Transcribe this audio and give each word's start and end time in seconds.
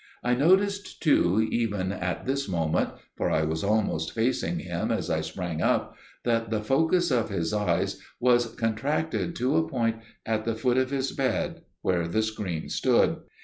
I 0.23 0.33
noticed 0.33 1.03
too, 1.03 1.47
even 1.51 1.91
at 1.91 2.25
this 2.25 2.49
moment, 2.49 2.89
for 3.15 3.29
I 3.29 3.43
was 3.43 3.63
almost 3.63 4.13
facing 4.13 4.57
him 4.57 4.91
as 4.91 5.11
I 5.11 5.21
sprang 5.21 5.61
up, 5.61 5.95
that 6.23 6.49
the 6.49 6.59
focus 6.63 7.11
of 7.11 7.29
his 7.29 7.53
eyes 7.53 8.01
was 8.19 8.47
contracted 8.55 9.35
to 9.35 9.57
a 9.57 9.69
point 9.69 9.97
at 10.25 10.43
the 10.43 10.55
foot 10.55 10.77
of 10.79 10.89
his 10.89 11.11
bed 11.11 11.61
where 11.83 12.07
the 12.07 12.23
screen 12.23 12.67
stood. 12.69 13.17